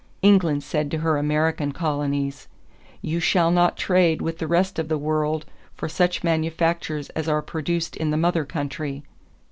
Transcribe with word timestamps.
England 0.23 0.63
said 0.63 0.89
to 0.89 0.97
her 0.97 1.15
American 1.15 1.71
colonies: 1.71 2.47
'You 3.03 3.19
shall 3.19 3.51
not 3.51 3.77
trade 3.77 4.19
with 4.19 4.39
the 4.39 4.47
rest 4.47 4.79
of 4.79 4.87
the 4.87 4.97
world 4.97 5.45
for 5.75 5.87
such 5.87 6.23
manufactures 6.23 7.11
as 7.11 7.29
are 7.29 7.43
produced 7.43 7.95
in 7.95 8.09
the 8.09 8.17
mother 8.17 8.43
country.' 8.43 9.03